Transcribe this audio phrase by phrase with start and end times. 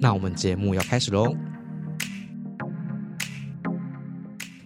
[0.00, 1.34] 那我们节目要开始喽。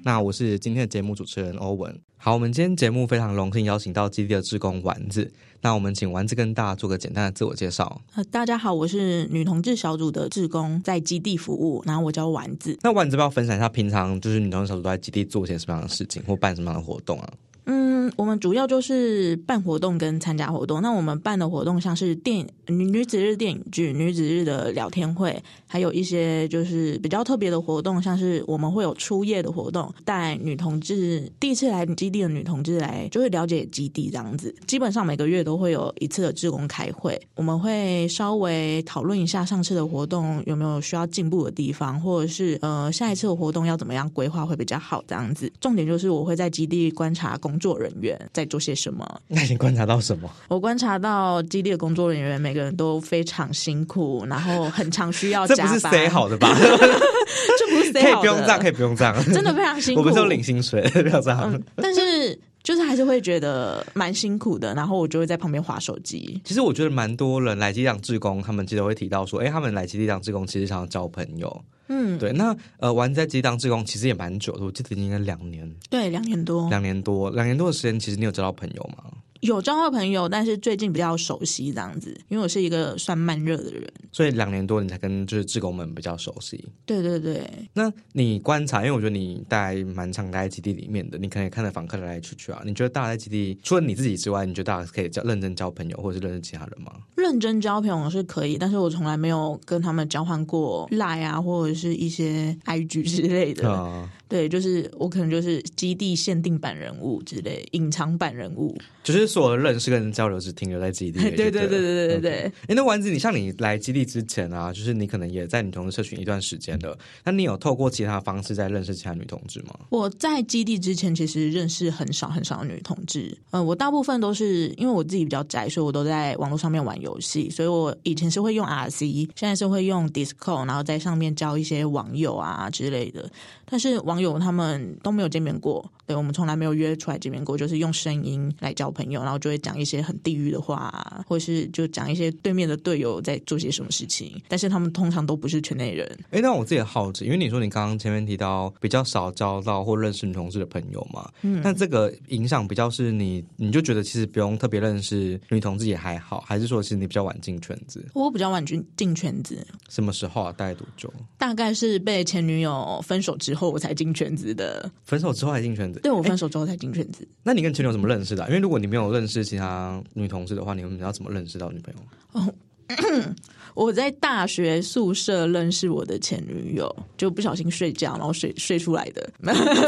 [0.04, 1.98] 那我是今天的节目主持人欧文。
[2.18, 5.32] 好，我们今天节目非常荣幸邀请到基地的志工丸子。
[5.62, 8.02] 那我们请丸子跟大家做个简单的自我介绍。
[8.14, 12.78] 呃，大家好，我是女同志小组的志工，在基地服务，然后我叫丸子。
[12.82, 17.32] 那丸子要不要分享一下平常就是女同志小组都在基地做些什么样的事情，或办什么样的活动啊？
[17.64, 20.80] 嗯，我们主要就是办活动跟参加活动。
[20.80, 34.54] 那我们办的活动像是电女女子日电影剧、女子日的聊天会，还有一些就是比较特别的活动，像是我们会有初夜的活动，带女同志第一次来基地的女同志来，就会了解基地这样子。
[34.66, 45.52] 基本上每个月都会有一次的志工开会，我们会稍微讨论一下上次的活动有没有需要进步的地方，或者是呃下一次的活动要怎么样规划会比较好这样子。
[45.60, 49.06] 重点就是我会在基地观察工作人员在做些什么。
[49.28, 50.30] 那你观察到什么？
[50.48, 56.10] 我观察到基地的工作人员每个人都非常辛苦，然后很常需要 这不是加班。
[56.10, 56.48] 好的吧？
[56.56, 59.24] 这不是可以好的，不用这样，可以不用这样。
[59.32, 60.00] 真的非常辛苦。
[60.00, 61.52] 我们都领薪水，不要这样。
[61.52, 66.40] 嗯，但是就是还是会觉得蛮辛苦的，然后我就会在旁边划手机。
[66.44, 71.64] 其实我觉得蛮多人来基地当志工，他们记得会提到说，哎，他们来基地当志工其实想要交朋友。
[71.88, 79.04] 嗯，对，那呃，玩在基地当志工其实也蛮久的，我记得应该两年，对，两年多两年多，两年多的时间，其实你有交到朋友吗？
[79.42, 83.92] 有交到朋友，但是最近比较熟悉这样子，因为我是一个算慢热的人。
[84.12, 86.64] 所以两年多你才跟就是志工们比较熟悉。
[86.86, 92.62] 对对对，那你观察，因为我觉得你待蛮常待在基地里面的，你可能也看着访客来来去去啊。
[92.64, 96.92] 你觉得大家在基地除了你自己之外，你觉得大家可以交认真交朋友，或者是认识其他人吗？
[97.16, 103.68] 认真交朋友是可以，但是我从来没有跟他们交换过赖啊，或者是一些 IG 之类的。
[103.68, 108.74] 啊、对，就是我可能就是基地限定版人物之类，隐藏版人物。
[109.04, 111.20] 就是所有的认识跟人交流只停留在基地。
[111.36, 112.32] 对对对对对对对。
[112.68, 119.78] 哎，那丸子，你像你来基地之前啊，就是你可能也在女同志社群一段时间了，那你有透过其他方式在认识其他女同志吗？
[119.90, 133.28] 我在基地之前其实认识很少很少的女同志，呃，我大部分都是因为我自己比较宅，所以我都在网络上面玩游戏，所以我以前是会用 RC，现在是会用 Discord，然后在上面交一些网友啊之类的。
[133.72, 146.18] 但是网友他们都没有见面过，对我们从来没有约出来见面过，就是用声音来交朋友，然后就会讲一些很地域的话、啊，或是就讲一些对面的队友在做些什么事情，但是他们通常都不是圈内人。
[146.30, 158.04] 哎，那我自己也好奇，因为你说你刚刚前面提到比较少交到或认识女同志的朋友嘛，嗯，那这个影响比较是你，你就觉得其实不用特别认识女同志也还好，还是说其实你比较晚进圈子？
[158.14, 160.52] 我比较晚进进圈子，什么时候啊？
[160.52, 161.12] 大概多久？
[161.38, 164.90] 大概是被前女友分手之后，我才进圈子的。
[165.04, 165.91] 分手之后才进圈子？
[166.00, 167.26] 对我分手之后才进圈子。
[167.42, 172.54] 那你跟前女友怎么认识的啊、因为如果你没有认识其他女同事的话，你们要怎么认识到女朋友？
[173.74, 179.30] 我在大学宿舍认识我的前女友，就不小心睡觉，然后睡睡出来的。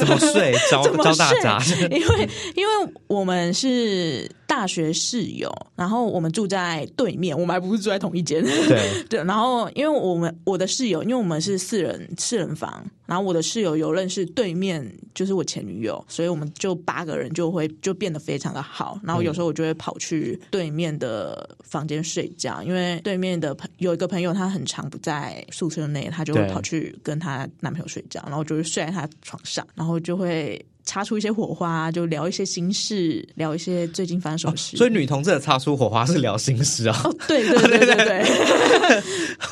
[0.00, 0.54] 怎么睡？
[0.70, 1.59] 教怎么教大家。
[1.59, 8.41] 睡因为因为我们是大学室友，然后我们住在对面，我们还不是住在同一间。
[8.41, 18.97] 对， 对，然后因为我们我的室友，因为我们是四人四人房，然后我的室友有认识对面就是我前女友，所以我们就八个人就会就变得非常的好。
[19.03, 30.64] 然后有时候我就会跑去对面的房间睡觉，因为对面的朋有一个朋友他很常不在宿舍内，他就会跑去跟他男朋友睡觉，然后就会睡在他床上，然后就会。
[30.84, 34.77] 擦出一些火花，就聊一些心事，聊一些最近发生什么事。
[34.77, 37.00] 所以女同志的擦出火花是聊心事啊。
[37.05, 39.03] 哦，对对对对对，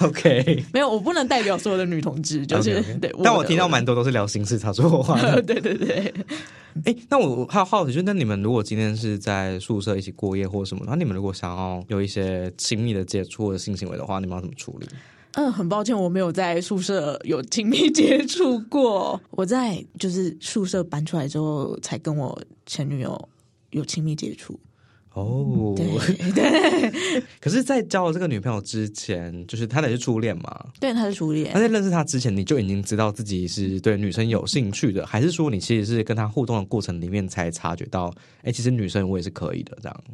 [0.07, 2.83] OK，没有，我不能代表所有的女同志，就是。
[3.25, 5.41] 但我的听到蛮多都是聊心事擦出火花的。
[5.43, 6.13] 对对 对，
[6.85, 14.87] 哎， 那我我还有好奇，就是那你们如果今天是在宿舍一起过夜或什么，那你们如果想要有一些亲密的接触或者性行为的话，你们要怎么处理？
[15.33, 19.21] 嗯，很抱歉，我没有在宿舍有亲密接触过。
[19.33, 23.29] 我在就是宿舍搬出来之后，才跟我前女友
[23.71, 24.59] 有亲密接触。
[25.15, 30.67] 哦，对对 可是，在交了这个女朋友之前，就是她也是初恋嘛？
[30.81, 31.71] 对，她是初恋那恋。
[31.71, 38.11] 在认识她之前，你就已经知道自己是对女生有兴趣的，还是说你其实是跟她互动的过程里面才察觉到，
[38.43, 40.05] 哎，其实女生我也是可以的这样？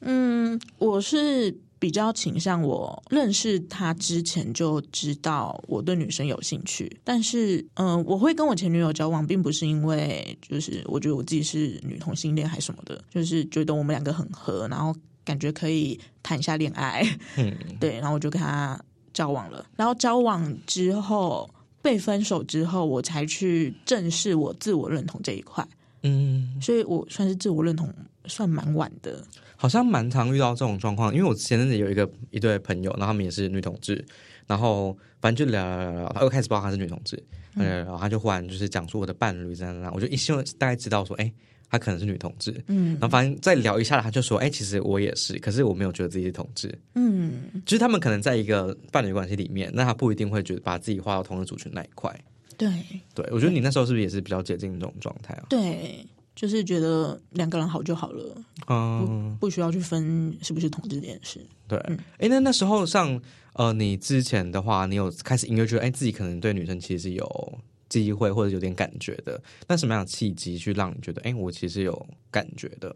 [0.00, 14.94] 嗯，我是比较倾向我认识他之前就知道我对女生有兴趣，但是嗯、呃我会跟我前女友交往，并不是因为就是我觉得我自己是女同性恋还是什么的，就是觉得我们两个很合，然后
[15.24, 17.02] 感觉可以谈一下恋爱，
[17.38, 18.78] 嗯， 对，然后我就跟他
[19.14, 21.48] 交往了，然后交往之后
[21.80, 25.66] 被分手之后，我才去正视我自我认同这一块，
[26.02, 27.92] 嗯，所以我算是自我认同
[28.24, 29.22] 算蛮晚的，
[29.56, 34.04] 好像蛮常遇到这种状况，因为我前阵子有一个一对朋友，然后他们也是女同志，
[34.46, 37.22] 然后反正就聊聊聊聊，他又开始不知道他是女同志，
[37.56, 37.64] 嗯。
[37.84, 41.30] 然后他就忽然就是讲出我的伴侣这样这样，我就一心大概知道说，哎，
[41.68, 42.92] 他可能是女同志，嗯。
[42.92, 52.14] 然后反正再聊一下，他就说，哎，其实我也是，可是我没有觉得自己是同志，嗯，就是他们可能在一个伴侣关系里面，那他不一定会觉得把自己划到同一个族群那一块。
[52.60, 52.70] 对
[53.14, 55.46] 对，我觉得你那时候是不是也是比较接近这种状态啊？
[55.48, 56.04] 对，
[56.36, 58.36] 就是觉得两个人好就好了，
[58.68, 61.40] 嗯，不需要去分是不是同志这件事。
[61.66, 61.78] 对。
[61.88, 63.18] 嗯哎、那那时候像
[63.54, 67.58] 呃，你之前的话，你有开始隐约觉得，哎，自己可能对女生其实是有
[67.88, 69.42] 机会或者有点感觉的。
[69.66, 72.94] 那什么样的契机去让你觉得，哎，我其实有感觉的？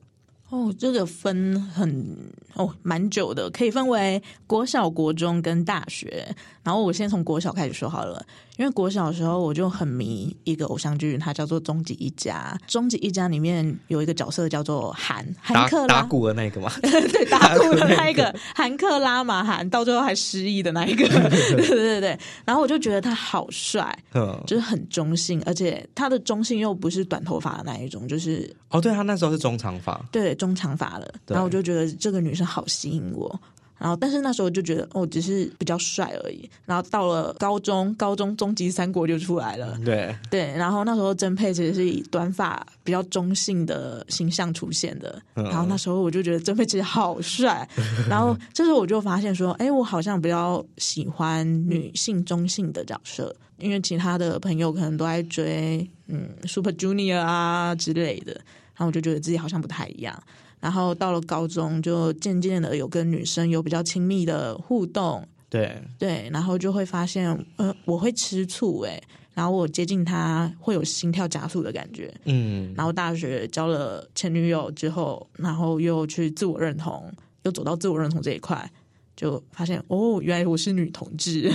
[0.51, 2.17] 哦，这个分很
[2.55, 6.27] 哦蛮久的，可以分为国小、国中跟大学。
[6.63, 8.25] 然后我先从国小开始说好了，
[8.57, 12.57] 因为国小的时候我就很迷一个偶像剧，它叫做《终极一家》。
[12.73, 16.73] 《终极一家》里面有一个角色叫做韩韩克拉，打鼓的那个嘛？
[16.81, 22.19] 对打鼓的那一个韩克拉玛韩，到最后还失忆的那一个， 对对对对。
[22.47, 31.15] 然后我就觉得他好帅，嗯，就是很中性，而且他的中性又不是短头发的那一种，就是哦，对他那时候是中长发，对中长发了。
[31.27, 33.41] 然后我就觉得这个女生好吸引我。
[33.77, 36.49] 然后，但是那时候就觉得哦，只是比较帅而已。
[36.65, 40.53] 然后到了高中，高中终极三国就出来了，对，对。
[40.57, 45.21] 然后那时候曾佩其实是以短发比较中性的形象出现的。
[45.35, 47.69] 嗯然后那时候我就觉得曾佩其实好帅。
[48.09, 58.41] 然后这时候我就发现说，哎，我好像比较喜欢女性中性的角色，因为其他的朋友可能都在追嗯 Super Junior 啊之类的。
[58.77, 60.21] 然后我就觉得自己好像不太一样。
[60.61, 69.03] 然后到了高中，就渐渐的有跟女生有比较亲密的互动，对，对，然后就会发现，呃，我会吃醋诶，
[69.35, 72.13] 然后我接近他会有心跳加速的感觉。
[72.25, 77.13] 嗯，然后大学交了前女友之后，然后又去自我认同，
[77.43, 78.73] 又走到自我认同这一块，
[79.15, 81.53] 就发现哦，原来我是女同志。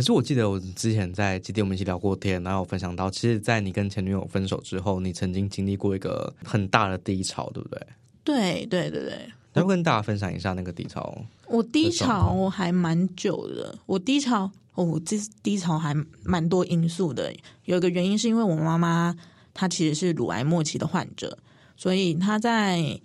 [0.00, 7.86] 可是我记得我之前在基地我们一起聊过天，然后我分享到，其实，在你跟前女友分手之后，你曾经经历过一个很大的低潮，对不对？
[8.24, 11.22] 对对对对，能跟大家分享一下那个低潮？
[11.48, 15.94] 我低潮还蛮久的，我低潮哦，我这低潮还
[16.24, 17.30] 蛮多因素的。
[17.66, 19.14] 有一个原因是因为我妈妈
[19.52, 21.36] 她其实是乳癌末期的患者，
[21.76, 22.98] 所以她在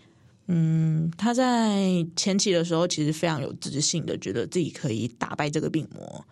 [0.47, 6.25] 嗯她在前期的时候其实非常有自信的，觉得自己可以打败这个病魔，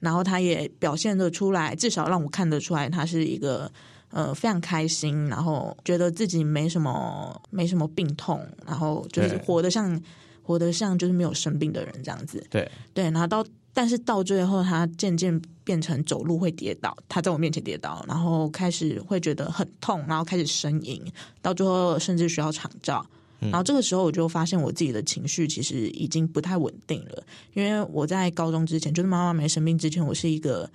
[0.00, 3.70] 然后他也表现得出来，至少让我看得出来，他是一个。
[4.12, 10.02] 呃，非常开心，然后觉得自己没什么没什么病痛，然后就是活得像
[10.42, 12.44] 活得像就是没有生病的人这样子。
[12.50, 21.00] 对，对，然后到但是到最后，他渐渐变成走路会跌倒，他在我面前跌倒，然后开始会觉得很痛，然后开始呻吟，
[21.40, 23.06] 到最后甚至需要长照。
[23.40, 27.22] 然后这个时候我就发现我自己的情绪其实已经不太稳定了，
[27.54, 30.70] 因为我在高中之前，就是妈妈没生病之前，我是一个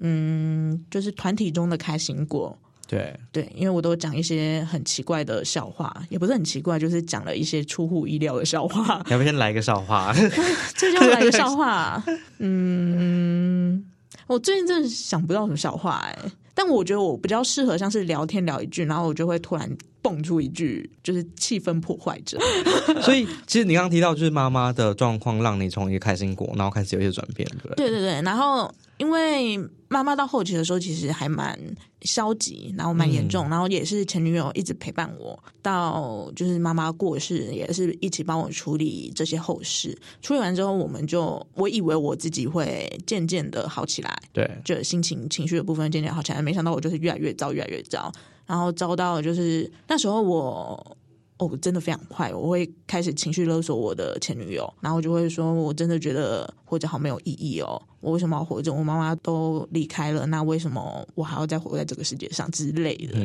[0.00, 2.58] 嗯，就是团体中的开心果。
[2.86, 9.04] 对，对，因为我都讲一些很奇怪的笑话，也不是很奇怪，就是讲了一些出乎意料的笑话。
[9.10, 10.10] 要不先来一个笑话？
[10.74, 12.02] 这就来个笑话，
[12.38, 13.84] 嗯，
[14.26, 16.18] 我最近真的想不到什么笑话哎、
[16.58, 19.70] 但我觉得我比较适合像是聊天聊一句，然后我就会突然
[20.02, 22.36] 蹦出一句，就是气氛破坏者。
[23.00, 27.72] 所以其实你刚刚提到，就是妈妈的状况让你从一个开心果，然后开始有一些转变，对？
[27.76, 29.56] 对对对，然后因为
[29.88, 31.58] 妈妈到后期的时候，其实还蛮
[32.02, 39.98] 消极，然后蛮严重，然后也是前女友一直陪伴我到就是妈妈过世，也是一起帮我处理这些后事。
[40.20, 48.12] 处理完之后，我们就我以为我自己会渐渐的好起来，对，就心情情绪的部分渐渐好起来，没想到我就是越来越糟，越来越糟，
[48.46, 50.96] 然后糟到就是那时候我。
[51.38, 58.72] 哦，真的非常快，我会开始情绪勒索我的前女友，然后就会说，我真的觉得活着好没有意义哦，我为什么要活着？
[58.72, 63.18] 我妈妈都离开了，那为什么我还要再活在这个世界上之类的？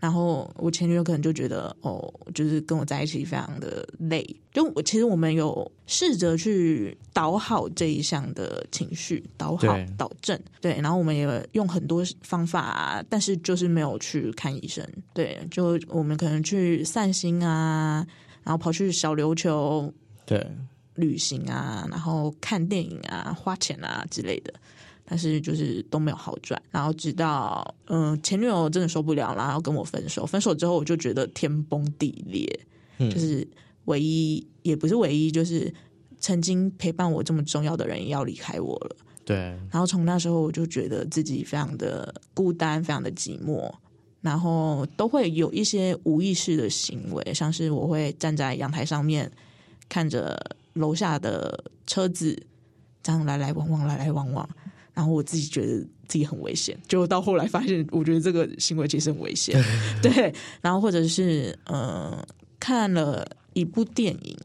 [0.00, 4.26] 然后我前女友可能就觉得，哦，就是跟我在一起非常的累。
[4.50, 10.80] 就我其实我们有试着去导好这一项的情绪，导好对导正，对。
[10.80, 14.82] 然后我们也用很多方法，但是就是没有去看医生。
[15.12, 18.04] 对，就我们可能去散心啊，
[18.42, 19.92] 然后跑去小琉球
[20.24, 20.44] 对，
[20.94, 24.54] 旅行啊，然后看电影啊，花钱啊之类的。
[25.10, 30.24] 但是就是都没有好转，然后直到嗯前女友真的受不了，然后跟我分手。
[30.24, 33.44] 分手之后我就觉得天崩地裂，就是
[33.86, 35.74] 唯一也不是唯一，就是
[36.20, 38.96] 曾经陪伴我这么重要的人也要离开我了。
[39.24, 39.36] 对，
[39.68, 43.68] 然后从那时候我就觉得自己非常的孤单，非常的寂寞，
[44.20, 49.28] 然后都会有一些无意识的行为，像是我会站在阳台上面
[49.88, 50.40] 看着
[50.74, 52.40] 楼下的车子
[53.02, 54.48] 这样来来往往，来来往往。
[55.00, 59.58] 然后我自己觉得自己很危险，就到后来发现，我觉得这个行为其实很危险。
[60.02, 60.30] 对，
[60.60, 62.22] 然后或者是呃，
[62.58, 64.36] 看了一部电影，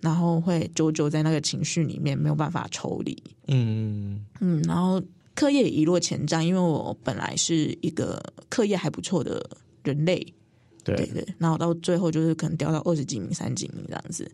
[0.00, 3.16] 然后会久久在那个情绪里面没有办法抽离。
[3.46, 5.00] 嗯嗯，然后
[5.36, 9.48] 课业一落千丈，因为我本来是一个课业还不错的
[9.84, 10.34] 人类，
[10.82, 14.28] 对对，然后到最后就是可能掉到二十几名、三十几名这样子，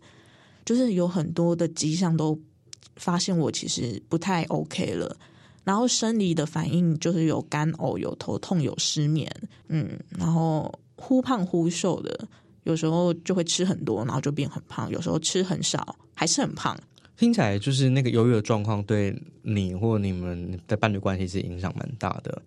[0.65, 2.35] 就是有很多的迹象都
[2.95, 5.15] 发现我其实不太 OK 了。
[5.69, 9.31] 然后生理的反应就是有干呕、有头痛、有失眠，
[9.67, 12.27] 嗯，然后忽胖忽瘦的，
[12.63, 16.75] 有时候就会吃很多，然后就变很胖；有时候吃很少，还是很胖。
[17.17, 22.41] 听起来就是那个忧郁的状况对你或你们的伴侣关系是影响蛮大的。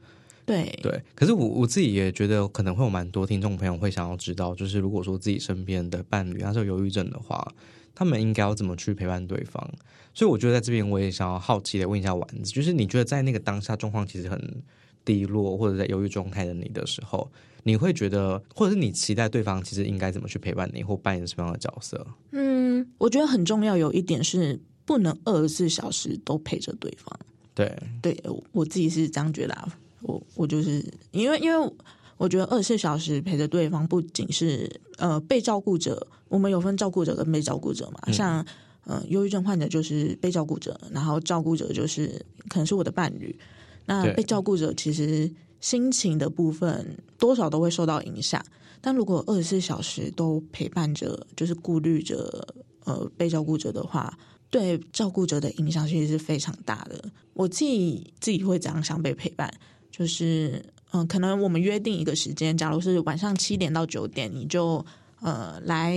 [0.44, 7.46] 对对，可是我我自己也觉得可能会有蛮多听众朋友会想要知道，就是如果说自己身边的伴侣他是有忧郁症的话，
[7.94, 9.68] 他们应该要怎么去陪伴对方？
[10.14, 14.62] 所以我觉得在这边我也想要好奇的问一下丸子，就是你觉得在那个当下状况其实很
[15.04, 17.30] 低落或者在忧郁状态的你的时候，
[17.62, 22.06] 你会觉得或者是你期待对方其实应该怎么去陪伴你或扮演什么样的角色？
[22.32, 27.18] 嗯，我觉得很重要有一点是不能二十四小时都陪着对方。
[27.54, 27.70] 对，
[28.00, 28.16] 对
[28.52, 29.68] 我自己是这样觉得，
[30.02, 31.72] 我我就是因为因为
[32.16, 38.44] 我觉得二十四小时陪着对方不仅是呃被照顾者，我们有分照顾者跟被照顾者嘛，像。
[38.84, 43.38] 嗯，忧郁症患者就是被照顾者，然后照顾者就是可能是我的伴侣。
[43.86, 48.44] 那被照顾者其实心情的部分多少都会受到影响，
[48.80, 52.44] 但如果二十四小时都陪伴着，就是顾虑着
[52.84, 54.18] 呃被照顾者的话，
[54.50, 57.04] 对照顾者的影响其实是非常大的。
[57.34, 59.48] 我自己自己会怎样想被陪伴？
[59.92, 64.84] 就是嗯，可能我们约定一个时间，假如是晚上七点到九点，你就
[65.20, 65.96] 呃来。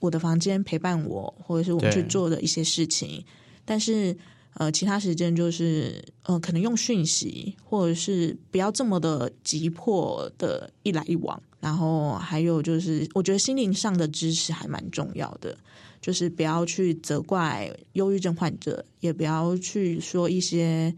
[0.00, 3.22] 我的房间陪伴我，或者是我们去做的一些事情，
[3.66, 4.16] 但是
[4.54, 11.38] 呃，其他时间就是呃，可能用讯息，或者是不要这么的急迫的一来一往。
[11.60, 15.54] 然后还有就是，我觉得心灵上的支持还蛮重要的，
[16.00, 20.94] 就是不要去责怪忧郁症患者，也不要去说一些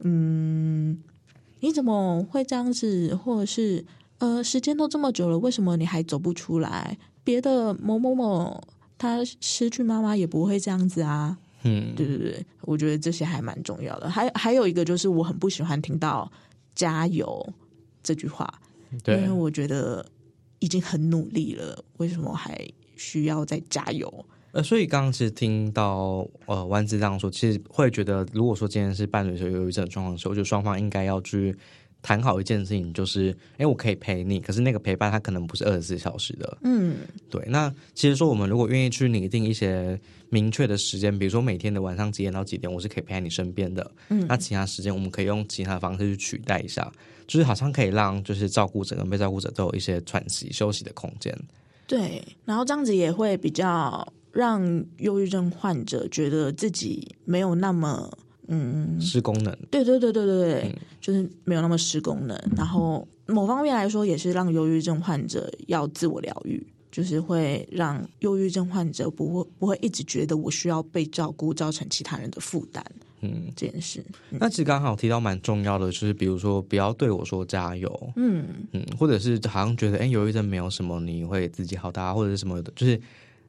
[0.00, 0.98] 嗯，
[1.60, 3.84] 你怎么会这样子，或者是
[4.18, 6.96] 呃，时间都这么久了，为什么你还走不出来？
[7.24, 8.62] 别的某某某，
[8.96, 11.36] 他失去妈妈也不会这样子啊。
[11.62, 14.08] 嗯，对对对，我觉得这些还蛮重要的。
[14.08, 16.30] 还还有一个就是，我很不喜欢听到
[16.76, 17.52] “加油”
[18.02, 18.60] 这句话，
[19.06, 20.06] 因为我觉得
[20.60, 22.64] 已经很努力了，为什么还
[22.96, 24.24] 需要再加油？
[24.56, 31.54] 呃，所以刚刚其实听到呃丸子这样说，其实会觉得，如果说今天是伴侣有忧郁症状况的时候，就双方应该要去。
[32.02, 36.58] 谈好一件事情，就是，哎，我可以陪你，可是那个陪伴它可能不是二十四小时的。
[36.62, 36.98] 嗯，
[37.28, 37.42] 对。
[37.48, 39.98] 那其实说，我们如果愿意去拟定一些
[40.28, 43.90] 明确的时间，比如说每天的晚上几点到几点，我是可以陪在你身边的。
[44.10, 46.92] 嗯，那其他时间我们可以用其他方式去取代一下，
[47.26, 51.36] 就是好像可以让就是照顾者跟被照顾者都有一些喘息休息的空间。
[51.88, 54.06] 对，然后这样子也会比较
[54.36, 58.08] 让忧郁症患者觉得自己没有那么。
[58.48, 62.40] 嗯，失功能，对对对对对对，就是没有那么失功能。
[62.56, 72.84] 然后某方面来说，也是让忧郁症患者要自我疗愈，就是会让忧郁症患者不会不会一直觉得我需要被照顾，造成其他人的负担。
[73.22, 74.00] 嗯，这件事。
[74.30, 83.00] 那其实刚好提到蛮重要的，就是比如说不要对我说加油，嗯嗯，或者是好像觉得哎，忧郁症没有什么，你会自己好大，或者是什么的，就是。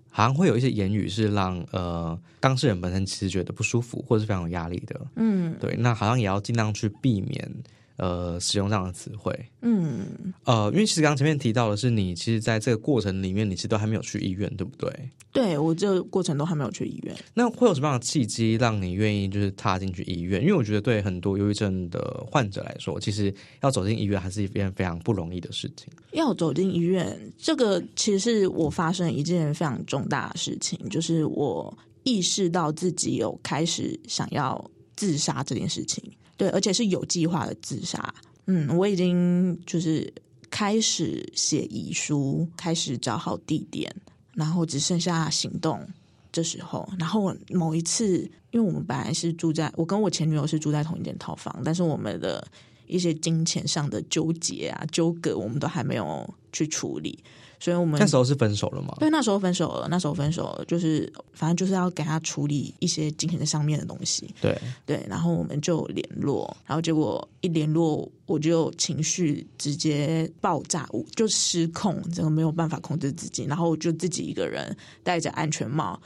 [0.09, 7.51] 好像会有一些言语是让呃当事人本身其实觉得不舒服或者是非常有压力的，嗯，对，那好像也要尽量去避免。
[7.97, 10.05] 呃，使用这样的词汇，嗯，
[10.43, 14.91] 呃，因为其实刚刚前面提到的是，你其实在这个过程里面，你其实都还没有去医院，对不对？
[15.31, 17.15] 对我这个过程都还没有去医院。
[17.33, 20.41] 那会有什么样的契机让你愿意就是踏进去医院？
[20.41, 25.87] 因为我觉得对很多忧郁症的患者来说，其实要走进医院还是一件非常不容易的事情。
[26.11, 34.63] 要走进医院，这个其实是我发生一件非常重大的事情，就是我意识到自己有开始想要
[34.95, 36.03] 自杀这件事情。
[36.37, 38.13] 对，而且是有计划的自杀。
[38.45, 40.13] 嗯，我已经就是
[40.49, 43.93] 开始写遗书，开始找好地点，
[44.33, 45.85] 然后只剩下行动
[46.31, 48.19] 这时候，然后某一次，
[48.51, 52.47] 因为我们本来是住在我跟我前女友是住在同一间套房，但是我们的
[52.85, 57.19] 一些金钱上的纠结啊、纠葛，我们都还没有去处理，
[57.59, 58.95] 所以我们那时候是分手了吗？
[58.99, 64.33] 对，那时候分手了，那时候分手了，就是反正就是要给他处理一些精神上面的东西。
[64.39, 75.99] 对对，然后我们就联络，然后结果一联络，我就情绪直接爆炸，我就失控，这个没有办法控制自己，然后我就自己一个人戴着安全帽，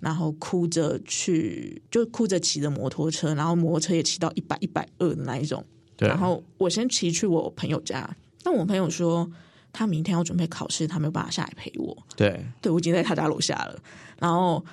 [0.00, 5.62] 然后哭着去，就哭着骑着摩托车，然后摩托车也骑到一百一百二的那一种。
[5.96, 8.08] 对，然后我先骑去我朋友家，
[8.42, 9.30] 但我朋友说
[9.74, 11.94] 他明天要准备考试，他没有办法下来陪我。
[12.16, 13.78] 对对我已经在他家楼下了，
[14.18, 14.64] 然后，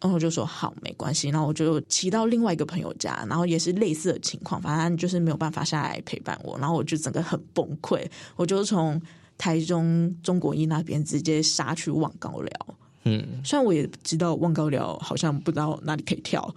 [0.00, 1.30] 然后我就说好，没关系。
[1.30, 6.58] 然后我就骑到另外一个朋友家，然后也是类似的情况，反正就是没有办法下来陪伴我。
[6.58, 9.00] 然后我就整个很崩溃，我就从
[9.38, 12.76] 台中中国一那边直接杀去望高寮。
[13.04, 16.54] 嗯，虽然我也知道望高寮好像不知道哪里可以跳，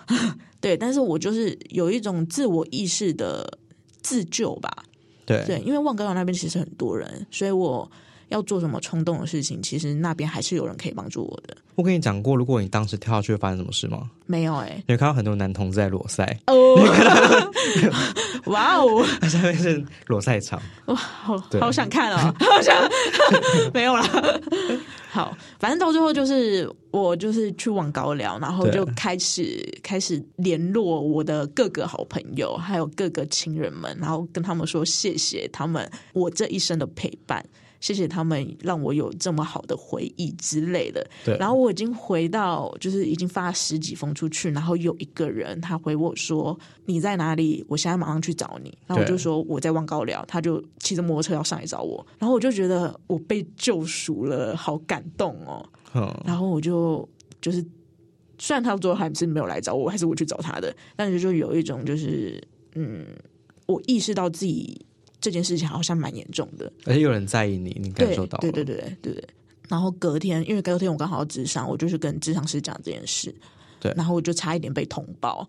[0.62, 3.58] 对， 但是我就是有一种自我意识的
[4.02, 4.84] 自救吧。
[5.28, 7.92] 对，因为望高寮那边其实很多人，所以我
[8.30, 11.56] 要做什么冲动的事情，其实那边还是有人可以帮助我的。
[11.76, 14.10] 我跟你讲过，如果你当时跳下去会发生什么事吗？
[14.26, 16.76] 没有哎、你看到很多男同志在裸赛，哦，
[18.48, 20.62] 哇哦，下面是裸赛场。
[20.88, 22.76] 哇，好好想看哦， 好想
[23.74, 24.04] 没有啦。
[25.10, 37.44] 好，反正到最后就是我就是去往高聊，然后就开始开始联络我的各个好朋友，还有各个亲人们，然后跟他们说谢谢他们我这一生的陪伴。
[37.80, 41.06] 谢谢他们让我有这么好的回忆之类的。
[41.24, 47.64] 对然后我已经回到，就是已经发十几封出去，然后有一个人他回我说你在哪里？
[47.68, 48.76] 我现在马上去找你。
[48.86, 55.64] 然后我就说我在望高寮，他就骑着摩托车要上来找我，然后我就觉得我被救赎了，好感动哦。
[55.94, 57.08] 嗯，然后我就
[57.40, 57.64] 就是，
[58.38, 62.42] 虽然他最后还是没有来找我，还是我去找他的，但是就有一种就是，
[62.76, 63.06] 嗯，
[63.66, 64.86] 我意识到自己
[65.28, 68.40] 这件事情好像蛮严重的，而且有人在意你，你感受到了。
[68.40, 69.24] 对对对对对。
[69.68, 73.36] 然后隔天，因为隔天我刚好要智商，我就去跟智商师讲这件事。
[73.82, 75.46] 对然后我就差一点被通报。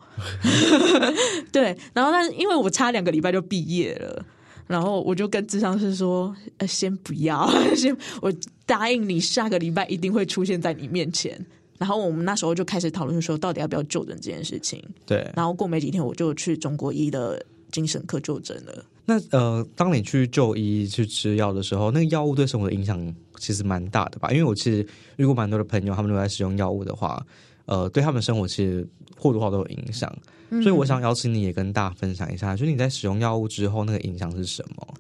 [1.53, 4.27] 对，然后但是因为我差两个礼拜就毕业了，
[4.67, 8.33] 然后我就跟智商师说：“呃，先不要， 先我
[8.67, 11.39] 答应你，下个礼拜一定会出现在你面前。”
[11.79, 14.83] 然后我们那时候就开始讨论说，到底要不要就诊这件事情。
[15.07, 17.41] 对然后过没几天，我就去中国医的
[17.73, 18.85] 精神科就诊了。
[19.05, 24.31] 那呃，当你去就医去吃药的时候，那个药物对生活的影响其实蛮大的吧？
[24.31, 27.25] 因为我其实遇过蛮多的朋友，他们都在使用药物的话，
[27.67, 30.15] 呃，对他们生活其实或多或少都有影响。
[30.51, 34.95] 所以我想邀请你也跟大家分享一下，就是你在使用药物之后，那个影响是什么？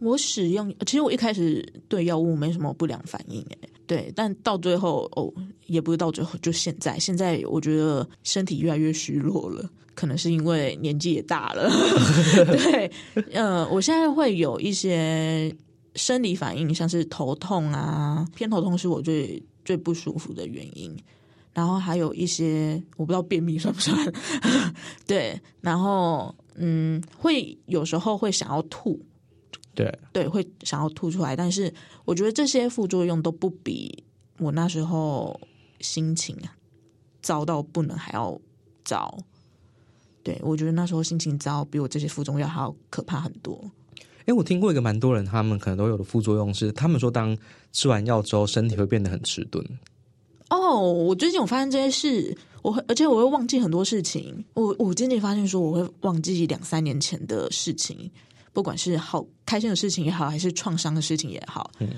[0.00, 5.32] 我使用，其实我一开始对药物没什么不良反应，哎，对，但到最后哦，
[5.66, 11.70] 也不是到最后，就现在，现在我觉得身体越来越虚弱了，可能是因为年纪也大了，
[12.46, 12.90] 对，
[13.32, 15.54] 呃，我现在会有一些
[15.94, 20.96] 生理反应，像是头痛啊，偏头痛是我最最不舒服的原因。
[21.52, 23.96] 然后还有一些我不知道便秘算不算，
[25.04, 28.98] 对，然后嗯，会有时候会想要吐，
[29.74, 31.74] 对，对，会想要吐出来，但是
[32.04, 34.04] 我觉得这些副作用都不比
[34.38, 35.38] 我那时候
[35.80, 36.54] 心情啊
[37.20, 38.40] 糟到不能还要
[38.84, 39.18] 糟。
[40.30, 43.60] 对我觉得那时候心情糟，比我这些副作用还要可怕很多。
[44.26, 47.36] 哎，我听过一个蛮多人，他们可能都有的副作用是，他们说当
[47.72, 49.64] 吃完药之后，身体会变得很迟钝。
[50.50, 54.44] 哦，我最近有发现这些事，我会而且我会忘记很多事情。
[54.54, 58.10] 我我渐渐发现说，我会忘记两三年前的事情，
[58.52, 61.70] 不管是好开心的事情也好，还是创伤的事情也好。
[61.80, 61.88] 嗯，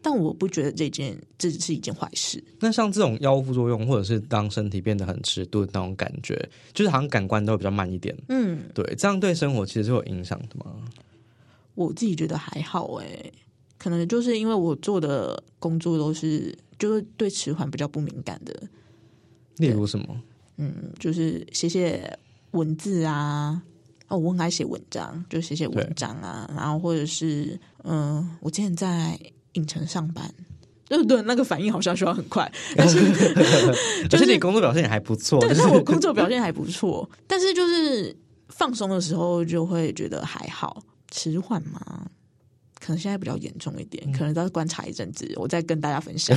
[0.00, 2.42] 但我不觉得这件这是一件坏事。
[2.60, 6.36] 那像这种药物副作用，或者是当身体变得很迟钝那种感觉，
[6.72, 8.16] 就是好像感官都会比较慢一点。
[8.28, 10.76] 嗯，对，这样对生活其实是有影响的吗？
[11.74, 13.32] 我自己觉得还好诶，
[13.76, 18.54] 可能就是因为我做的工作都是就是对迟缓比较不敏感的，
[19.58, 20.20] 例如什么？
[20.56, 22.18] 嗯，就是写写
[22.50, 23.62] 文字啊，
[24.08, 29.16] 哦，我很爱写文章，就写写文章啊，然后或者是嗯，我之前在
[29.58, 30.32] 影城上班。
[30.88, 32.98] 对对，那个反应好像需要很快， 但是
[34.08, 38.16] 就是你工作表现也还不错，对，就是那我工作表现还不错，但是就是
[38.48, 42.08] 放松的时候就会觉得还好，迟缓嘛，
[42.80, 46.34] 可能现在比较严重一点，可能都要观察一阵子，我再跟大家分享。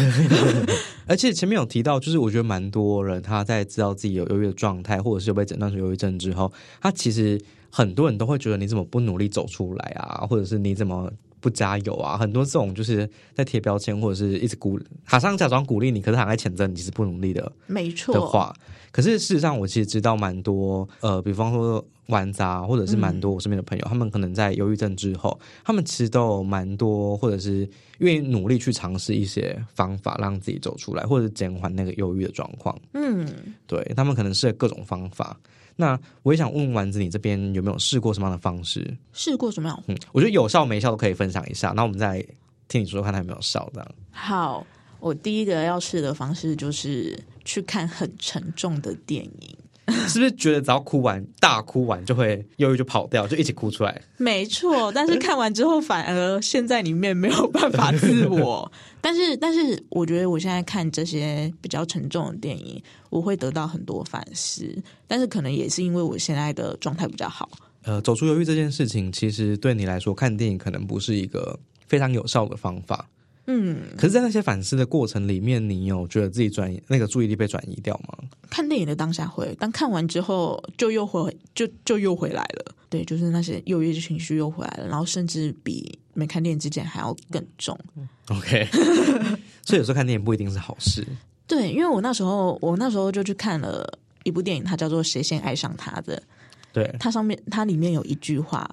[1.07, 11.09] 而且前面有提到，就是我觉得蛮多人他在知道自己有忧郁的状态，或者是有被诊断出忧郁症之后，他其实很多人都会觉得你怎么不努力走出来啊，或者是你怎么
[11.41, 18.55] 不加油啊，很多这种就是在贴标签或者是一直鼓，好像假装鼓励你，可是好像在谴责你其实不努力的没错的话。
[18.91, 27.67] 可是事实上，我其实知道蛮多，呃，比方说玩杂，或者是蛮多我身边的朋友，他们可能在忧郁症之后，他们其实都有蛮多，或者是
[27.99, 32.77] 愿意努力去尝试一些方法，让自己走出来，或者减缓那个忧郁的状况。
[32.93, 33.25] 嗯，
[33.65, 35.39] 对他们可能是各种方法。
[35.75, 38.97] 那我也想问丸子，你这边有没有试过什么样的方式？
[39.13, 39.83] 试过什么样？
[39.87, 41.71] 嗯，我觉得有效没效都可以分享一下。
[41.75, 42.25] 那我们再
[42.67, 43.69] 听你说说看，它有没有效？
[43.73, 44.65] 这样好。
[44.99, 49.57] 我第一个要试的方式就是去看很沉重的电影，
[50.07, 54.01] 是不是觉得只要哭完大哭完就会忧郁就跑掉，就一起哭出来？
[54.17, 58.71] 没错，但是看完之后反而陷在里面没有办法自我。
[59.01, 64.77] 但是，但是我觉得我现在看这些比较沉重的电影，我会得到很多反思。
[65.07, 67.49] 但是可能也是因为我现在的状态比较好。
[67.83, 73.09] 呃，走出忧郁这件事情，其实对你来说看电影可能不是一个非常有效的方法。
[73.47, 78.17] 嗯，可是，在那些反思的过程里面，你有觉得自己转移那个注意力被转移掉吗？
[78.49, 82.75] 看电影的当下会，但看完之后就又回，就就又回来了。
[82.87, 87.77] 对，就是那些忧郁情绪又回来了，然后甚至比没看电影之前还要更重。
[88.27, 88.67] OK，
[89.65, 91.05] 所以有时候看电影不一定是好事。
[91.47, 96.15] 对，因为我那时候，我那时候就去看了一部电影，它叫做《谁先爱上他的》。
[96.71, 98.69] 对，它上面它里面有一句话，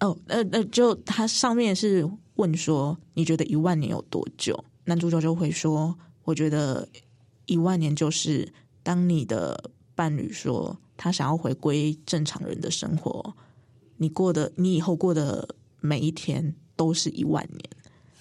[0.00, 2.08] 哦，呃呃，就它上面是。
[2.36, 6.88] 问说：“你觉得一万年有多久？”男主角就会说：“我觉得
[7.46, 13.34] 一万年就是当你的伴侣说他想要回归正常人的生活，
[13.96, 15.48] 你过的你以后过的
[15.80, 17.60] 每一天都是一万年。”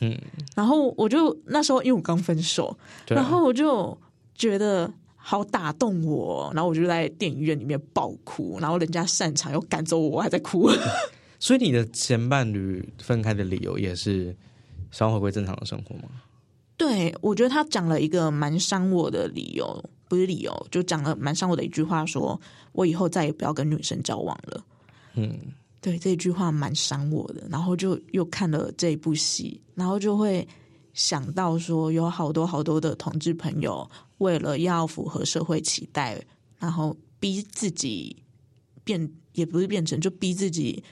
[0.03, 0.17] 嗯，
[0.55, 2.75] 然后我就那时候因为我刚分手，
[3.07, 3.95] 然后我就
[4.33, 10.69] 觉得好打动我，然后我就在电影院里面爆哭，然后人家散场又赶走我，我还在哭。
[11.41, 14.33] 所以你的前伴侣分开的理由也是
[14.91, 16.03] 想要回归正常的生活吗？
[16.77, 22.39] 对，我觉得他讲了一个蛮伤我的理由，不是理由，就讲了蛮伤我的一句话，说
[22.73, 24.63] 我以后再也不要跟女生交往了。
[25.15, 25.35] 嗯，
[25.81, 27.47] 对，这句话蛮伤我的。
[27.49, 30.47] 然后就又看了这一部戏，然后就会
[30.93, 36.23] 想到说，有好多好多的同志朋友为了要符合社会期待，
[36.59, 38.15] 然后逼自己
[38.83, 40.83] 变，也不是变成，就逼自己。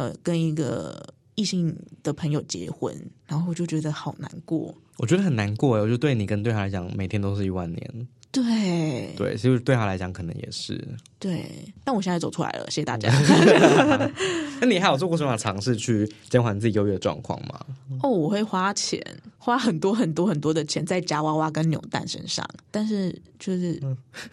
[0.00, 2.90] 呃，跟一个异性的朋友结婚，
[3.26, 4.74] 然后我就觉得好难过。
[4.96, 8.08] 我觉得很难过哎，我觉得对你跟对他来讲，每天都是一万年。
[8.32, 10.82] 对对，其实对他来讲，可能也是。
[11.18, 13.12] 对，但我现在走出来了，谢谢大家。
[14.62, 17.60] 那你还有做过什么尝试去减缓自己优越的状况吗？
[18.02, 19.04] 哦，我会花钱，
[19.36, 23.78] 花很多很多很多的钱在夹娃娃跟扭蛋身上，但是就是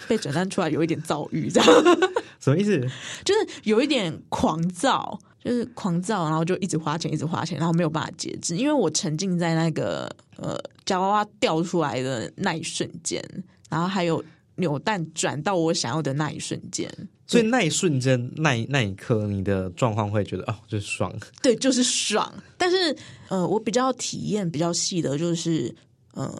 [0.08, 1.70] 被诊断出来有一点躁郁，这样
[2.40, 2.80] 什么意思？
[3.26, 5.20] 就是有一点狂躁。
[5.44, 8.58] 就是狂躁，然后就一直花钱，一直花钱，然后没有办法节制。
[8.58, 13.24] 因为我沉浸在那个呃夹娃娃掉出来的那一瞬间，
[13.70, 14.24] 然后还有
[14.56, 16.92] 扭蛋转到我想要的那一瞬间，
[17.28, 22.34] 所以那一瞬间，那一那一刻，你的状况会觉得哦，就是爽，对，就是爽。
[22.58, 22.98] 但是
[23.30, 25.74] 呃，我比较体验比较细的，就是
[26.14, 26.34] 呃，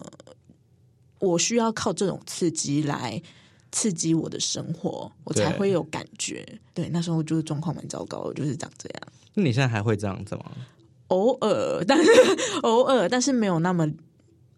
[1.20, 3.22] 我需要靠这种刺激来。
[3.72, 6.46] 刺激我的生活，我才会有感觉。
[6.74, 9.02] 对，那时候就是状况蛮糟糕，就是长这样。
[9.34, 10.46] 那你现在还会这样子吗？
[11.08, 12.12] 偶尔，但是
[12.64, 13.88] 偶尔，但是没有那么。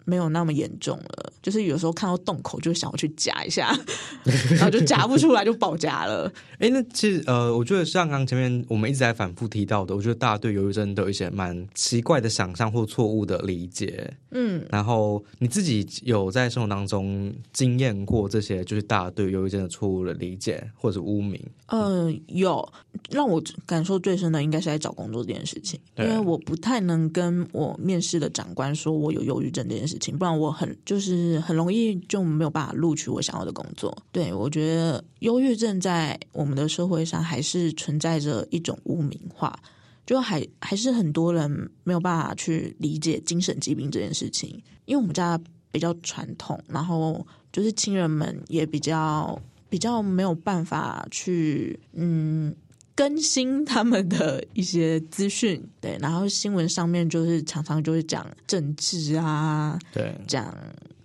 [0.10, 3.78] 没有那么严重了，就是有时候看到洞口就想要去夹一下，
[4.58, 6.32] 然后就夹不出来就爆夹了。
[6.58, 14.12] 哎，那其实呃，我觉得像刚前面我们一直在反复提到的，我觉得大家对忧郁症都有一些蛮奇怪的想象或错误的理解。
[14.32, 21.40] 嗯，然后你自己有在生活当中经验过这些，就是大家对忧郁症的错误的理解或者污名？
[21.68, 22.68] 嗯，有
[23.12, 29.98] 让我感受最深的应该是在找工作这件事情，因为我不太能跟我面试的长官说我有忧郁症这件事。
[30.00, 33.96] 情不然我很就是很容易就没有办法录取我想要的工作。
[34.12, 39.54] 对我觉得忧郁症在我们的社会上还是存在着一种污名化，
[40.06, 44.50] 就还还是很多人没有办法去理解精神疾病这件事情。
[44.86, 45.40] 因为我们家
[45.72, 52.56] 比较传统，然后就是亲人们也比较比较没有办法去嗯。
[53.00, 60.54] 更新他们的一些资讯，对，然后新闻上面就是常常就是讲政治啊，对，讲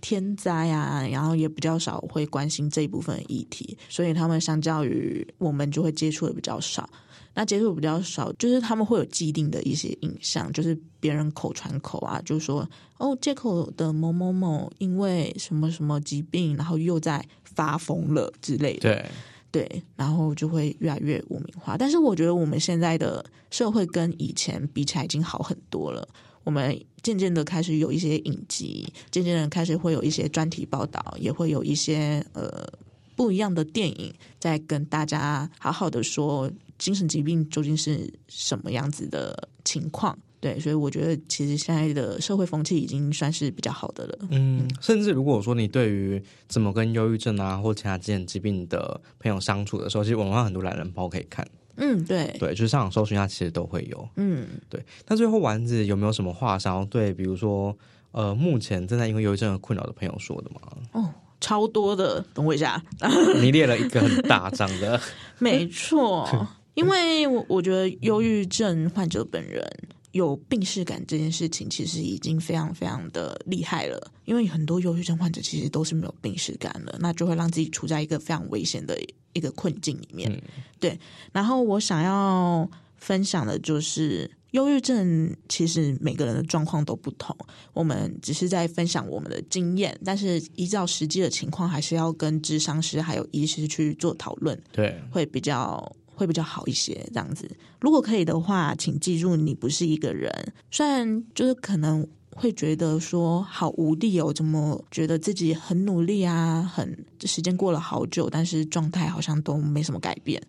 [0.01, 6.91] 天灾啊，然后也比较少会关心这一部分议题，所以他们相较于我们就会接触的比较少。
[7.33, 18.81] 那接触比较少，就是他们会有既定的一些印象，就是别人口传口啊，就是说哦，借口的某某某因为什么什么疾病，然后又在发疯了之类的。
[18.81, 19.07] 对。
[19.55, 21.77] 对，然后就会越来越污名化。
[21.79, 26.09] 但是我觉得我们现在的社会跟以前比起来已经好很多了。
[26.43, 32.67] 我们渐渐的开始有一些影集，渐渐的开始会有一些专题报道，也会有一些呃
[33.15, 40.19] 不一样的电影，在跟大家好好的说精神疾病究竟是什么样子的情况。
[40.45, 44.19] 对，所以我觉得其实现在的社会风气已经算是比较好的了。
[44.31, 51.49] 嗯，甚至如果说你对于怎么跟忧郁症啊或其他精神疾病的朋友相处的时候，其实网上很多懒人包可以看。
[51.77, 54.07] 嗯，对，对，就是上网搜寻一下，其实都会有。
[54.17, 54.85] 嗯，对。
[55.09, 57.75] 那最后丸子有没有什么话想要对，比如说
[58.13, 60.61] 呃，目前正在因为忧郁症而困扰的朋友说的吗？
[60.93, 62.83] 哦，超多的，等我一下。
[63.41, 65.01] 你列了一个很大张的，
[65.39, 66.29] 没错，
[66.75, 69.67] 因为我我觉得忧郁症患者本人。
[70.15, 74.13] 有病视感这件事情，其实已经非常非常的厉害了。
[74.27, 78.97] 因为很多忧郁症患者其实都是没有病视感的，那就会让自己处在一个非常危险的
[79.33, 80.41] 一个困境里面。
[80.79, 80.97] 对，
[81.33, 87.37] 然后我想要分享的就是，忧郁症其实每个人的状况都不同，
[87.73, 95.93] 我们只是在分享我们的经验，但是依照实际的情况，还是要跟智商师还有医师去做讨论，对，会比较。
[96.15, 97.51] 会比较好一些，这样子。
[97.81, 100.31] 如果可以的话，请记住，你不是一个人。
[100.71, 110.43] 虽然就是可能会觉得说好无力哦，怎么觉得自己很努力啊，很时间过了好久，但是状态好像都没什么改变。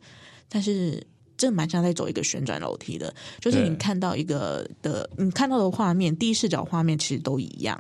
[0.48, 1.06] 但是
[1.38, 7.80] 这蛮像在走一个旋转楼梯的，就是你看到一个的，你看到的画面，第一视角画面其实都一样，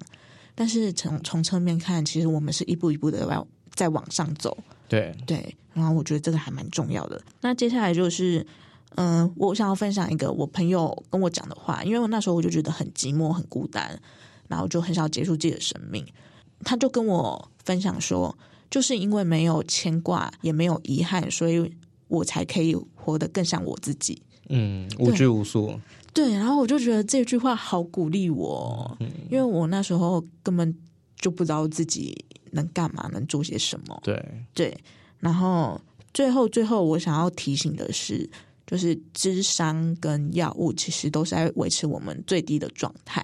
[0.53, 4.57] 但是从从侧面看，其实我们是一步一步的往在往上走。
[4.87, 7.19] 对对，然后我觉得这个还蛮重要的。
[7.41, 8.45] 那接下来就是，
[8.95, 13.99] 嗯，我想要分享一个我朋友跟我讲的话，因为我那时候我就觉得很寂寞、很孤单，
[14.47, 16.05] 然后就很少结束自己的生命。
[16.63, 18.37] 他就跟我分享说，
[18.69, 21.75] 就是因为没有牵挂，也没有遗憾，所以
[22.07, 24.21] 我才可以活得更像我自己。
[24.49, 25.79] 嗯，无拘无束。
[26.13, 28.95] 对，然后我就觉得这句话好鼓励我，
[29.31, 30.73] 因为我那时候根本
[31.19, 32.23] 就不知道自己。
[32.55, 33.07] 能干嘛？
[33.13, 33.99] 能做些什么？
[34.03, 34.19] 对
[34.53, 34.75] 对，
[35.19, 35.79] 然后
[36.13, 38.27] 最后最后，我想要提醒的是，
[38.65, 43.23] 就是智商跟药物其实都是在维持我们最低的状态，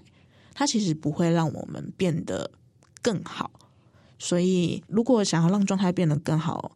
[0.54, 2.52] 它其实不会让我们变得
[3.02, 3.50] 更好。
[4.20, 6.72] 所以，如果想要让状态变得更好，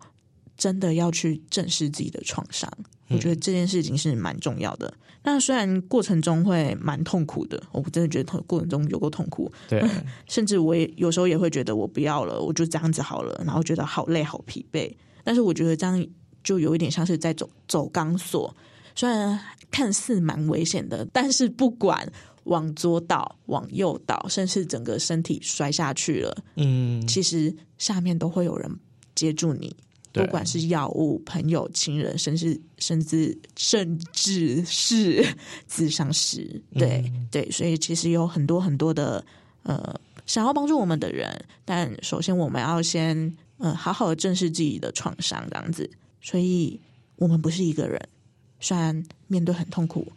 [0.58, 2.72] 真的要去正视自己的创伤。
[3.10, 4.91] 我觉得这件事情是蛮重要的。
[5.24, 9.52] 那虽然过程中会蛮痛苦的，我真的觉得过程中有过痛苦。
[9.68, 9.84] 对，
[10.28, 14.91] 甚至我也有时候也会觉得我不要了，我就这样子好了，然后觉得好累好疲惫。
[15.24, 16.08] 但是我觉得这样
[16.44, 18.56] 就有一点像是在走走钢索，
[18.96, 19.39] 虽然
[19.70, 22.12] 看似蛮危险的，但是不管
[22.46, 28.72] 往左倒、往右倒，甚至整个身体摔下去了，嗯，其实下面都会有人
[29.15, 29.76] 接住你。
[30.15, 35.25] 不管是药物、朋友、亲人，甚至甚至甚至是
[35.67, 39.23] 自伤时，对对，所以其实有很多很多的
[39.63, 39.93] 呃
[40.25, 45.89] 想要帮助我们的人，但首先我们要先呃好好的正视自己的创伤，这样子。
[46.21, 46.80] 所以
[47.17, 47.99] 我们不是一个人，
[48.60, 50.08] 虽然面对很痛苦，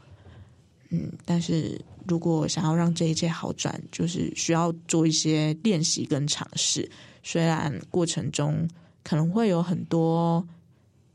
[0.90, 6.88] 嗯，但是如果想要让这一切好转，就是需要做一些练习跟尝试，
[7.22, 8.68] 虽然过程中。
[9.08, 10.46] 可能会有很多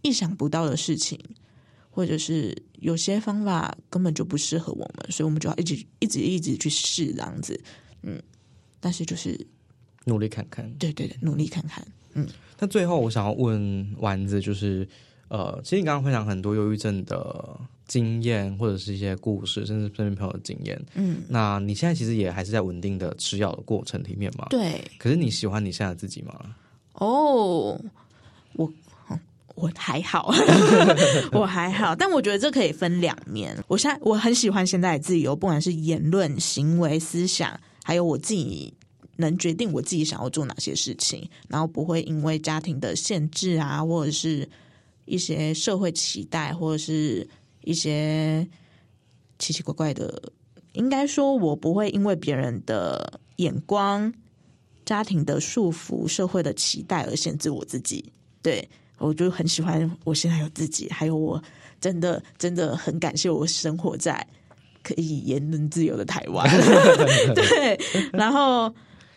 [0.01, 1.19] 意想不到的事情，
[1.91, 7.61] 或者是有些方法根本就不适合我们，所以我们就要一直一直一直去试这样子。
[8.01, 8.19] 嗯，
[8.79, 9.39] 但是就是
[10.05, 11.85] 努力看看，对对对，努力看看。
[12.15, 12.27] 嗯，
[12.57, 14.87] 那最后我想要问丸子，就是
[15.27, 20.83] 呃，其实你刚刚分享很多忧郁症的经验，或者是一些故事，甚至身边朋友的经验。
[20.95, 24.47] 嗯，那你现在其实也还是在稳定的吃药的过程里面嘛？
[24.49, 24.83] 对。
[24.97, 26.55] 可是你喜欢你现在自己吗？
[27.03, 27.79] 哦，
[28.53, 28.71] 我
[29.55, 30.33] 我还好，
[31.33, 33.55] 我还好，但我觉得这可以分两面。
[33.67, 38.73] 我现在我很喜欢现在的自由，不管是言论、行为、思想，还有我自己
[39.17, 44.47] 能决定我自己想要做哪些事情，然后不会因为家庭的限制啊，或者是
[45.05, 47.27] 一些社会期待，或者是
[47.63, 48.47] 一些
[49.37, 50.31] 奇奇怪怪的。
[50.71, 54.11] 应该说，我不会因为别人的眼光。
[54.85, 58.67] 家庭的束缚、社会的期待而限制我自己，对
[58.97, 61.41] 我就很喜欢我现在有自己，还有我
[61.79, 64.25] 真的真的很感谢我生活在
[64.81, 66.49] 可以言论自由的台湾。
[67.33, 67.79] 对，
[68.11, 68.73] 然后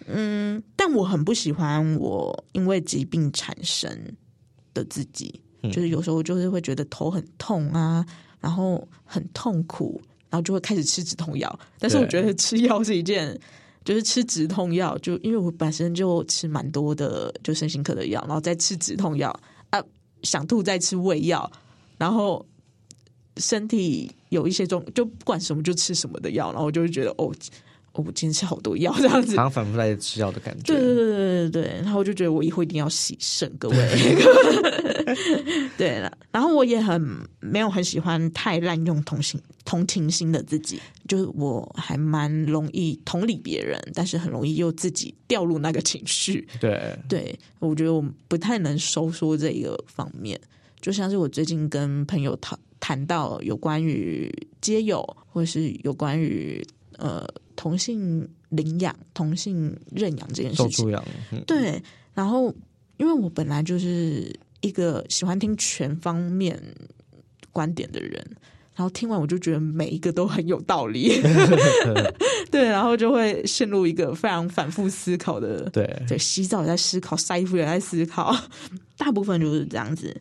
[0.06, 3.90] 嗯，但我很不喜欢我因为疾病产生
[4.72, 8.04] 的自己，就是有时候就是会觉得头很痛啊，
[8.40, 10.00] 然后很痛苦，
[10.30, 11.58] 然后就会开始吃止痛药。
[11.78, 13.38] 但是我觉得吃药是一件。
[13.86, 19.34] 就是吃止痛药，就因为我本身就吃蛮多的，就身心科的药，然后再吃止痛药
[19.70, 19.82] 啊，
[20.22, 21.50] 想吐再吃胃药，
[21.96, 22.44] 然后
[23.38, 27.32] 身体有一些种就不管什么就吃什么的药，然后我就会觉得哦。
[27.92, 30.64] 哦我今天吃好多药这样子好，像反复在吃药的感觉。
[30.64, 33.76] 对对对对对对，然后我就觉得我以后一定要洗肾，各位。
[35.78, 37.00] 对了，然后我也很
[37.40, 46.48] 没有很喜欢太滥用同情同情心的自己，就是我还蛮容易同理别人，但是很容易又自己掉入那个情绪。
[46.58, 46.98] 对。
[47.08, 50.40] 对，我觉得我不太能收缩这一个方面，
[50.80, 56.64] 就像是我最近跟朋友谈谈到有关于接友，或是有关于
[56.96, 57.26] 呃
[57.56, 60.90] 同性领养、同性认养这件事情。
[61.44, 61.82] 对，
[62.14, 62.54] 然后
[62.98, 66.62] 因为我本来就是一个喜欢听全方面
[67.50, 68.24] 观点的人，
[68.76, 71.20] 然后听完我就觉得每一个都很有道理，
[72.52, 78.36] 对，然后就会陷入一个非常反复思考的，对对，洗澡也在思考，晒衣服也在思考，
[78.98, 80.14] 大部分就是这样子。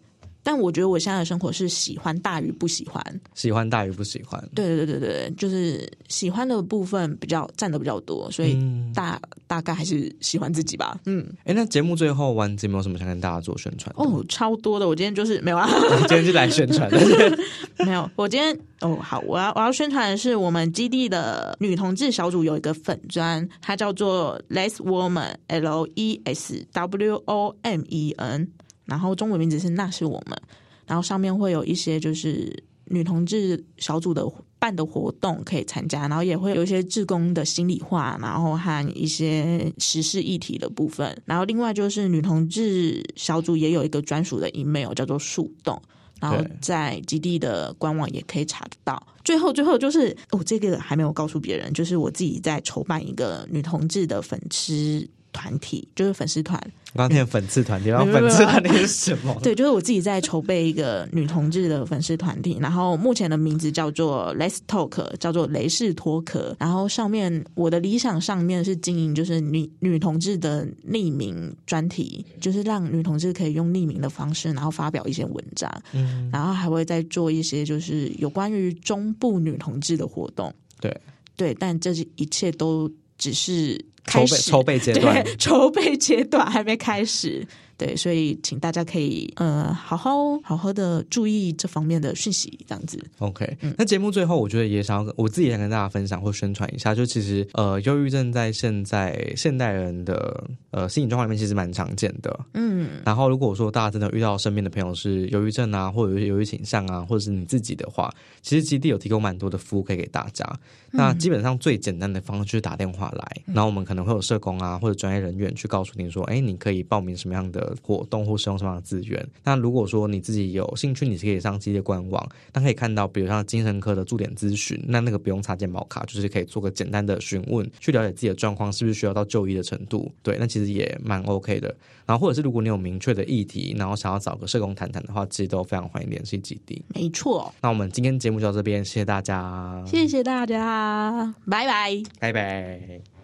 [0.45, 3.03] 但我觉得我现在的生活是喜欢大于不喜欢，
[3.33, 4.39] 喜欢大于不喜欢。
[4.53, 10.99] 对对对对对，就是喜欢的部分比较占的比较多，所以嗯大、大概还是喜欢自己吧。
[11.07, 13.91] 嗯，哎，那节目最后完有没有什么想跟大家做宣传？
[13.97, 14.87] 哦，超多的。
[14.87, 15.67] 我今天就是没有啊，
[16.07, 16.99] 今天是来宣传的。
[17.83, 18.07] 没有。
[18.15, 28.47] 我今天哦，好，我要我要宣传的是我们基地的女同志小组有一个粉砖，它叫做 Less Woman，L E S W O M E N，
[28.85, 30.37] 然后中文名字是那是我们，
[30.85, 34.25] 然后上面会有一些就是女同志小组的
[34.59, 41.15] 办的活动可以参加，然后也会有一些志工的心里话，然后和一些时事议题的部分。
[41.25, 45.81] 然后另外就是女同志小组也有一个专属的 email 叫做树洞。
[46.21, 49.05] 然后在基地的官网也可以查得到。
[49.25, 56.57] 最后，最后就是哦，这个还没有告诉别人，就是我自己在筹办一个女同志的粉丝团体，就是粉丝团。
[56.93, 59.37] 我刚听粉丝团体，然后粉丝团体是什么？
[59.43, 66.55] 对，就是我自己在筹备一个女同志的粉丝团体，然后目前的名字叫做 Let's Talk，叫做雷士托壳。
[66.57, 80.53] 然后上面我的理想上面是经营就是女女同志的匿名专题，就是让女同志可以用匿名的方式，然后发表一些文章，嗯，然后还会再做一些就是有关于中部女同志的活动。
[80.79, 80.97] 对，
[81.35, 87.45] 对，但这一切都只是筹备开始筹备阶段对， 筹备阶段还没开始。
[87.77, 93.03] 对，所以请大家可以呃好好好好的注意这方面的讯息，这样子。
[93.19, 102.39] OK，、那节目最后，我觉得也想要跟我自己想跟大家分享或宣传一下，就其实呃，忧郁症在现在现代人的呃心理状况里面其实蛮常见的。
[102.53, 110.45] 嗯，然后如果说大家真的遇到身边的朋友是忧郁症啊，或者是忧郁倾向啊，或者是你自己的话，其实基地有提供蛮多的服务可以给大家。
[110.91, 119.25] 那基本上最简单的方式就是打电话来，然后我们可能会有社工啊或者专业人员去告诉你说，哎，你可以报名什么样的活动或使用什么样的资源。
[119.43, 130.11] 那如果说你自己有兴趣，你是可以上基地的官网，那可以看到，比如像精神科的驻点咨询，那那个不用插健保卡，就是可以做个简单的询问，去了解自己的状况是不是需要到就医的程度。
[130.21, 131.75] 对，那其实也蛮 OK 的。
[132.05, 136.83] 然后或者是如果你有明确的议题，然后想要找个社工谈谈的话，其实都非常欢迎联系基地。
[136.93, 142.03] 没错，那我们今天节目就到这边，谢谢大家，谢谢大家，拜拜。
[142.19, 143.14] 拜拜。